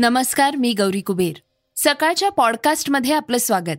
[0.00, 1.32] नमस्कार मी गौरी कुबेर.
[1.76, 3.76] सकाळच्या पॉडकास्टमध्ये आपलं स्वागत.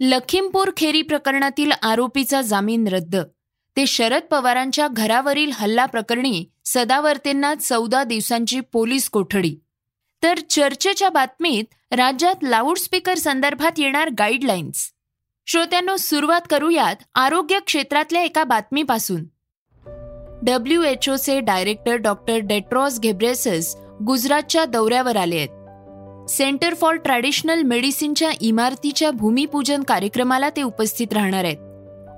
[0.00, 3.16] लखीमपूर खेरी प्रकरणातील आरोपीचा जामीन रद्द.
[3.76, 9.56] ते शरद पवारांच्या घरावरील हल्ला प्रकरणी सदावर्तेंना चौदा दिवसांची पोलीस कोठडी.
[10.22, 14.90] तर चर्चेच्या बातमीत राज्यात लाऊडस्पीकर संदर्भात येणार गाईडलाईन्स.
[15.46, 19.24] श्रोत्यांनो सुरुवात करूयात आरोग्य क्षेत्रातल्या एका बातमीपासून.
[20.42, 25.48] डब्ल्यू एच ओचे डायरेक्टर डॉक्टर डेट्रॉस घेब्रेसस गुजरातच्या दौऱ्यावर आले आहेत.
[26.30, 31.56] सेंटर फॉर ट्रॅडिशनल मेडिसिनच्या इमारतीच्या भूमिपूजन कार्यक्रमाला ते उपस्थित राहणार आहेत.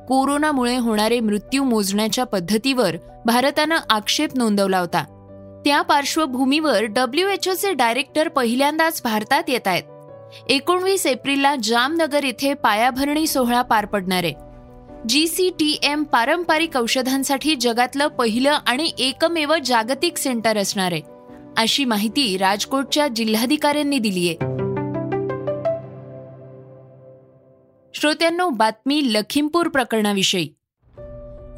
[0.09, 5.04] कोरोनामुळे होणारे मृत्यू मोजण्याच्या पद्धतीवर भारतानं आक्षेप नोंदवला होता.
[5.64, 9.82] त्या पार्श्वभूमीवर डब्ल्यू एच ओचे डायरेक्टर पहिल्यांदाच भारतात येत आहेत.
[10.48, 14.34] एकोणवीस एप्रिलला जामनगर येथे पायाभरणी सोहळा पार पडणार आहे.
[15.09, 21.12] जी सी टी एम पारंपरिक औषधांसाठी जगातलं पहिलं आणि एकमेव जागतिक सेंटर असणार आहे.
[21.56, 24.52] अशी माहिती राजकोटच्या जिल्हाधिकाऱ्यांनी दिली आहे
[27.95, 30.48] श्रोत्यांनो बातमी लखीमपूर प्रकरणाविषयी.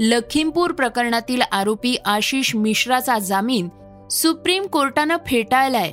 [0.00, 3.68] लखीमपूर प्रकरणातील आरोपी आशिष मिश्राचा जामीन
[4.10, 5.92] सुप्रीम कोर्टानं फेटाळलाय.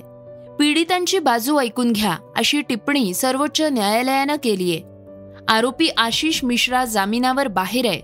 [0.59, 4.79] पीडितांची बाजू ऐकून घ्या अशी टिप्पणी सर्वोच्च न्यायालयानं केलीय.
[5.47, 8.01] आरोपी आशिष मिश्रा जामिनावर बाहेर आहे.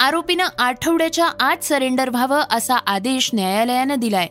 [0.00, 4.28] आरोपीनं आठवड्याच्या आत सरेंडर व्हावं असा आदेश न्यायालयानं दिलाय.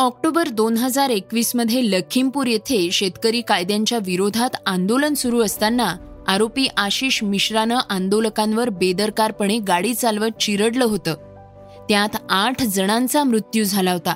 [0.00, 5.96] ऑक्टोबर दोन हजार एकवीसमध्ये लखीमपूर येथे शेतकरी कायद्यांच्या विरोधात आंदोलन सुरू असताना
[6.28, 11.14] आरोपी आशिष मिश्रानं आंदोलकांवर बेदरकारपणे गाडी चालवत चिरडलं होतं.
[11.88, 14.14] त्यात आठ जणांचा मृत्यू झाला होता.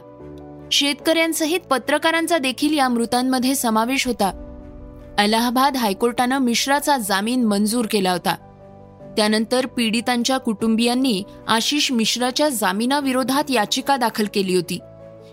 [0.73, 4.29] शेतकऱ्यांसहित पत्रकारांचा देखील या मृतांमध्ये समावेश होता.
[5.19, 8.35] अलाहाबाद हायकोर्टानं मिश्राचा जामीन मंजूर केला होता.
[9.17, 14.79] त्यानंतर पीडितांच्या कुटुंबियांनी आशिष मिश्राच्या जामिनाविरोधात याचिका दाखल केली होती.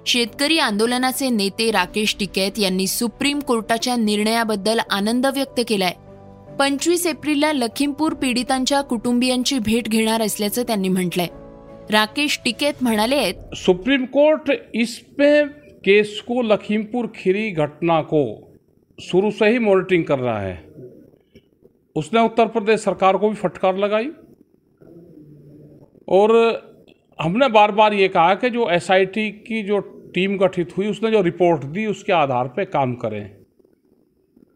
[0.06, 5.94] शेतकरी आंदोलनाचे नेते राकेश टिकैत यांनी सुप्रीम कोर्टाच्या निर्णयाबद्दल आनंद व्यक्त केलाय.
[6.60, 11.28] पंचवीस एप्रिलला लखीमपूर पीडितांच्या कुटुंबियांची भेट घेणार असल्याचं त्यांनी म्हटलंय.
[11.92, 15.44] राकेश टिकैत म्हणाले सुप्रीम कोर्ट इसपे
[15.86, 18.24] केस को लखीमपुर खीरी घटना को
[19.00, 20.56] शुरू से ही मॉनिटरिंग कर रहा है।
[21.96, 24.06] उसने उत्तर प्रदेश सरकार को भी फटकार लगाई।
[26.08, 26.52] और
[27.22, 29.80] हमने बार बार ये कहा कि जो एसआईटी की जो
[30.14, 33.30] टीम गठित हुई, उसने जो रिपोर्ट दी, उसके आधार पे काम करें।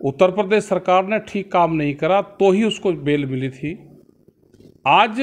[0.01, 3.73] उत्तर प्रदेश सरकार ने ठीक काम नहीं करा तो ही उसको बेल मिली थी।
[4.87, 5.21] आज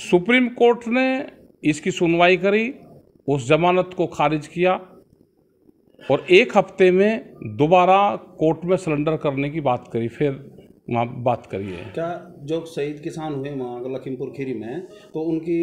[0.00, 1.06] सुप्रीम कोर्ट ने
[1.64, 2.72] इसकी सुनवाई करी,
[3.28, 4.72] उस जमानत को खारिज किया
[6.00, 8.00] और एक हफ़्ते में दोबारा
[8.38, 12.08] कोर्ट में सरेंडर करने की बात करी, फिर वहाँ बात करिए। क्या
[12.42, 15.58] जो शहीद किसान हुए वहाँ लखीमपुर खीरी में तो उनकी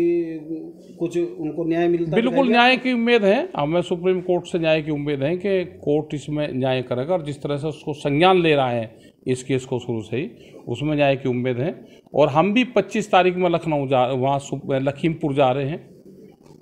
[0.99, 4.91] कुछ उनको न्याय मिलता बिल्कुल न्याय की उम्मीद है। हमें सुप्रीम कोर्ट से न्याय की
[4.91, 8.69] उम्मीद है कि कोर्ट इसमें न्याय करेगा और जिस तरह से उसको संज्ञान ले रहा
[8.69, 10.29] है इस केस को शुरू से ही
[10.67, 11.73] उसमें न्याय की उम्मीद है।
[12.13, 14.39] और हम भी 25 तारीख में लखनऊ जा वहाँ
[14.81, 15.81] लखीमपुर जा रहे हैं।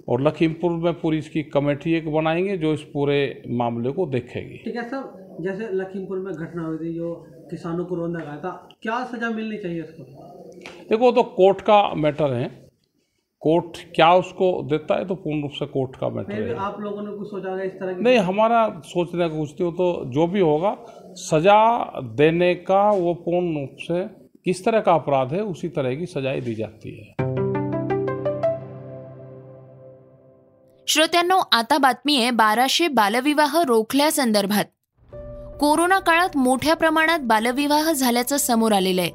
[0.09, 4.75] और लखीमपुर में पूरी इसकी कमेटी एक बनाएँगे जो इस पूरे मामले को देखेगी। ठीक
[4.75, 7.09] है सर जैसे लखीमपुर में घटना हुई थी जो
[7.51, 8.51] किसानों को रोंदा गया था
[8.81, 10.03] क्या सजा मिलनी चाहिए उसको?
[10.89, 12.49] देखो तो कोर्ट का मैटर है।
[13.41, 17.01] कोर्ट क्या उसको देता है तो पूर्ण रूप से कोर्ट का मैटर है। आप लोगों
[17.01, 18.01] ने कुछ सोचा है इस तरह की?
[18.01, 20.75] नहीं हमारा सोचने का कुछ तो जो भी होगा
[21.21, 21.59] सजा
[22.17, 24.03] देने का वो पूर्ण रूप से
[24.45, 27.29] किस तरह का अपराध है उसी तरह की सजाएँ दी जाती है।
[30.87, 34.71] श्रोत्यांनो आता बातमी आहे बाराशे बालविवाह रोखल्यासंदर्भात
[35.61, 39.11] कोरोना काळात मोठ्या प्रमाणात बालविवाह झाल्याचं समोर आलेलं आहे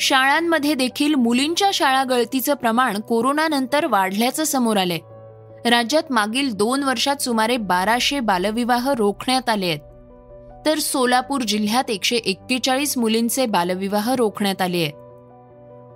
[0.00, 4.98] शाळांमध्ये देखील मुलींच्या शाळा गळतीचं प्रमाण कोरोनानंतर वाढल्याचं समोर आलंय.
[5.70, 9.78] राज्यात मागील दोन वर्षात सुमारे बाराशे बालविवाह रोखण्यात आले आहेत.
[10.66, 14.92] तर सोलापूर जिल्ह्यात एकशे एक्केचाळीस मुलींचे बालविवाह रोखण्यात आले आहेत.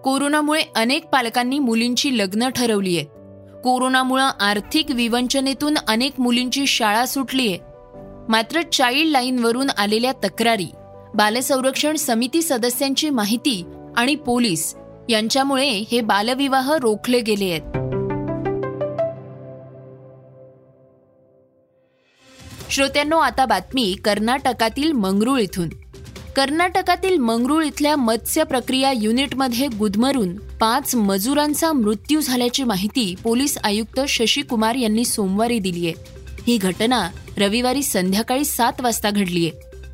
[0.05, 3.09] कोरोनामुळे अनेक पालकांनी मुलींची लग्न ठरवली आहेत
[3.64, 7.72] कोरोनामुळे आर्थिक विवंचनेतून अनेक मुलींची शाळा सुटली आहे
[8.29, 10.67] मात्र चाइल्ड लाईनवरून आलेल्या तक्रारी
[11.15, 13.65] बालसंरक्षण समिती सदस्यांची माहिती
[13.97, 14.75] आणि पोलीस
[15.09, 17.63] यांच्यामुळे हे बालविवाह रोखले गेले आहेत.
[22.71, 25.69] श्रोत्यांनो आता बातमी कर्नाटकातील मंगरुळ इथून.
[26.37, 34.43] कर्नाटकातील मंगरुळ इथल्या मत्स्य प्रक्रिया युनिटमध्ये गुदमरून पाच मजुरांचा मृत्यू झाल्याची माहिती पोलीस आयुक्त शशी
[34.43, 36.23] कुमार यांनी सोमवारी दिली आहे.
[36.47, 37.09] ही घटना
[37.43, 39.50] रविवारी संध्याकाळी सात वाजता घडलीय.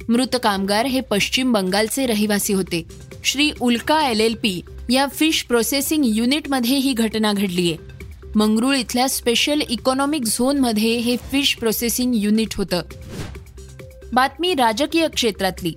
[0.08, 2.86] मृत कामगार हे पश्चिम बंगालचे रहिवासी होते.
[3.24, 4.60] Shri Ulka L L P
[4.90, 7.74] या फिश प्रोसेसिंग युनिटमध्ये ही घटना घडलीय.
[8.34, 12.82] मंगरुळ इथल्या स्पेशल इकॉनॉमिक झोनमध्ये हे फिश प्रोसेसिंग युनिट होतं.
[14.12, 15.72] बातमी राजकीय क्षेत्रातली.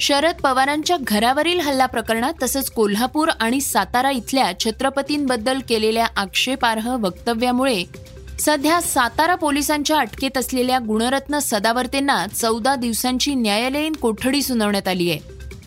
[0.00, 7.84] शरद पवारांच्या घरावरील हल्ला प्रकरणात तसंच कोल्हापूर आणि सातारा इथल्या छत्रपतींबद्दल केलेल्या आक्षेपार्ह वक्तव्यामुळे
[8.40, 15.18] सध्या सातारा पोलिसांच्या अटकेत असलेल्या गुणरत्न सदावर्तेंना चौदा दिवसांची न्यायालयीन कोठडी सुनावण्यात आली आहे.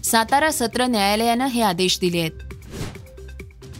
[0.04, 2.32] सातारा सत्र न्यायालयानं हे आदेश दिले आहेत.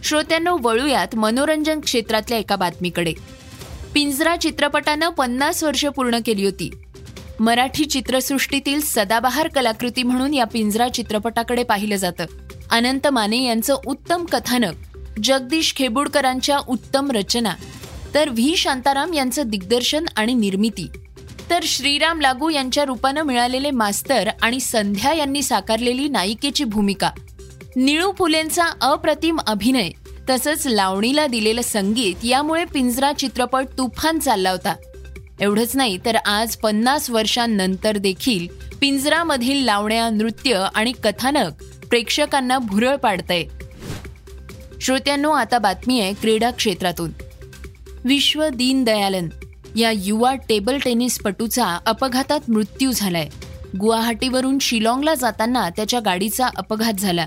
[0.04, 3.12] श्रोत्यांनो वळूयात मनोरंजन क्षेत्रातल्या एका बातमीकडे.
[3.94, 6.70] पिंजरा चित्रपटानं पन्नास वर्ष पूर्ण केली होती.
[7.40, 12.24] मराठी चित्रसृष्टीतील सदाबहार कलाकृती म्हणून या पिंजरा चित्रपटाकडे पाहिलं जातं.
[12.70, 14.74] अनंत माने यांचं उत्तम कथानक
[15.24, 17.54] जगदीश खेबुडकरांच्या उत्तम रचना.
[18.14, 18.56] तर व्ही.
[18.56, 20.90] शांताराम यांचं दिग्दर्शन आणि निर्मिती.
[21.50, 27.10] तर श्रीराम लागू यांच्या रूपानं मिळालेले मास्तर आणि संध्या यांनी साकारलेली नायिकेची भूमिका.
[27.76, 29.90] निळू फुलेंचा अप्रतिम अभिनय
[30.30, 34.74] तसंच लावणीला दिलेलं संगीत यामुळे पिंजरा चित्रपट तुफान चालला होता.
[35.40, 38.48] एवढंच नाही तर आज पन्नास वर्षांनंतर देखील
[38.80, 43.44] पिंजरामधील लावण्या नृत्य आणि कथानक प्रेक्षकांना भुरळ पाडतंय.
[44.80, 47.10] श्रोत्यांनो आता बातमी आहे क्रीडा क्षेत्रातून.
[48.04, 49.28] विश्व दीनदयालन
[49.76, 53.28] या युवा टेबल टेनिसपटूचा अपघातात मृत्यू झालाय.
[53.80, 57.26] गुवाहाटीवरून शिलाँगला जाताना त्याच्या गाडीचा अपघात झाला.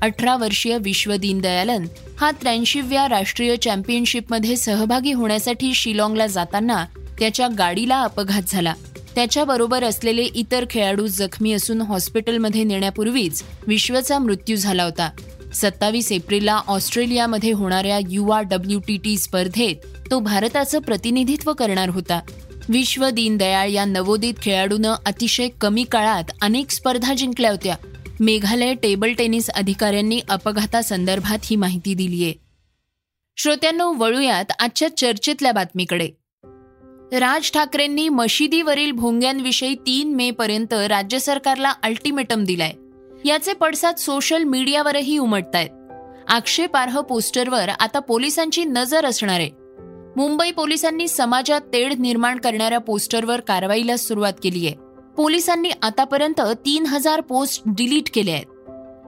[0.00, 1.86] अठरा वर्षीय विश्व दीनदयालन
[2.20, 6.84] हा त्र्याऐंशीव्या राष्ट्रीय चॅम्पियनशिपमध्ये सहभागी होण्यासाठी शिलाँगला जाताना
[7.18, 8.74] त्याच्या गाडीला अपघात झाला.
[9.14, 15.10] त्याच्याबरोबर असलेले इतर खेळाडू जखमी असून हॉस्पिटलमध्ये नेण्यापूर्वीच विश्वचा मृत्यू झाला होता.
[15.54, 19.76] सत्तावीस एप्रिलला ऑस्ट्रेलियामध्ये होणाऱ्या युवा डब्ल्यू टी टी स्पर्धेत
[20.10, 22.20] तो भारताचं प्रतिनिधित्व करणार होता.
[22.68, 27.76] विश्व दीनदयाळ या नवोदित खेळाडूनं अतिशय कमी काळात अनेक स्पर्धा जिंकल्या होत्या.
[28.20, 32.32] मेघालय टेबल टेनिस अधिकाऱ्यांनी अपघातासंदर्भात ही माहिती दिलीय.
[33.36, 36.08] श्रोत्यांनो वळूयात आजच्या चर्चेतल्या बातमीकडे.
[37.12, 42.72] राज ठाकरेंनी मशिदीवरील भोंग्यांविषयी तीन मे पर्यंत राज्य सरकारला अल्टिमेटम दिलाय.
[43.24, 45.68] याचे पडसाद सोशल मीडियावरही उमटतायत.
[46.28, 49.50] आक्षेपार्ह पोस्टरवर आता पोलिसांची नजर असणार आहे.
[50.16, 54.74] मुंबई पोलिसांनी समाजात तेढ निर्माण करणाऱ्या पोस्टरवर कारवाईला सुरुवात केली आहे.
[55.16, 58.46] पोलिसांनी आतापर्यंत तीन हजार पोस्ट डिलीट केले आहेत.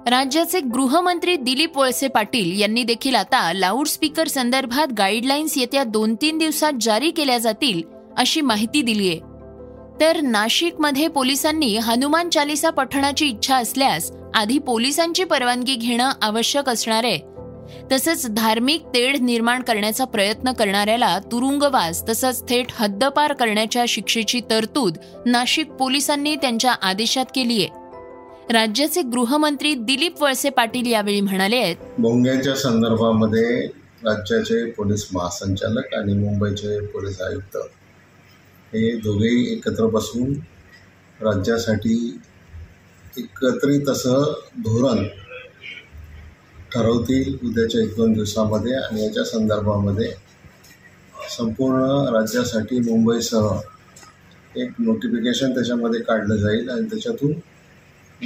[0.09, 6.73] राज्याचे गृहमंत्री दिलीप वळसे पाटील यांनी देखील आता लाऊडस्पीकर संदर्भात गाईडलाईन्स येत्या दोन तीन दिवसात
[6.81, 7.82] जारी केल्या जातील
[8.17, 9.31] अशी माहिती दिली आहे
[10.02, 17.19] तर नाशिकमध्ये पोलिसांनी हनुमान चालिसा पठणाची इच्छा असल्यास आधी पोलिसांची परवानगी घेणं आवश्यक असणार आहे.
[17.93, 25.70] तसंच धार्मिक तेढ निर्माण करण्याचा प्रयत्न करणाऱ्याला तुरुंगवास तसंच थेट हद्दपार करण्याच्या शिक्षेची तरतूद नाशिक
[25.70, 27.69] पोलिसांनी त्यांच्या आदेशात केली आहे.
[28.52, 31.76] राज्याचे गृहमंत्री दिलीप वळसे पाटील यावेळी म्हणाले आहेत.
[31.98, 33.66] भोंग्याच्या संदर्भामध्ये
[34.05, 37.58] राज्याचे पोलीस महासंचालक आणि मुंबईचे पोलीस आयुक्त
[38.74, 40.32] हे दोघेही एकत्र बसून
[41.20, 42.20] राज्यासाठी
[43.19, 45.04] एकत्रित असं धोरण
[46.74, 50.12] ठरवतील उद्याच्या एक दोन दिवसामध्ये आणि याच्या संदर्भामध्ये.
[51.30, 53.60] संपूर्ण राज्यासाठी मुंबईसह
[54.56, 57.32] एक नोटिफिकेशन त्याच्यामध्ये काढलं जाईल आणि त्याच्यातून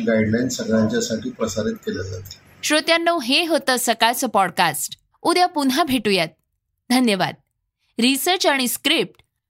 [0.02, 6.28] गाईडलाईन सगळ्यांच्यासाठी प्रसारित केलं जातील श्रोत्यांनो हे होतं सकाळचं पॉडकास्ट उद्या पुन्हा भेटूयात.
[6.90, 7.34] धन्यवाद.
[7.98, 9.22] रिसर्च आणि स्क्रिप्ट